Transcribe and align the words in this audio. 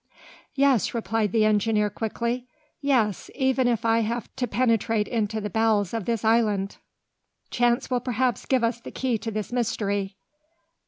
"Yes!" 0.55 0.95
replied 0.95 1.31
the 1.31 1.45
engineer 1.45 1.91
quickly, 1.91 2.47
"yes, 2.81 3.29
even 3.35 3.67
if 3.67 3.85
I 3.85 3.99
have 3.99 4.35
to 4.37 4.47
penetrate 4.47 5.07
into 5.07 5.39
the 5.39 5.47
bowels 5.51 5.93
of 5.93 6.05
this 6.05 6.25
island!" 6.25 6.77
"Chance 7.51 7.91
will 7.91 7.99
perhaps 7.99 8.47
give 8.47 8.63
us 8.63 8.81
the 8.81 8.89
key 8.89 9.19
to 9.19 9.29
this 9.29 9.51
mystery!" 9.51 10.15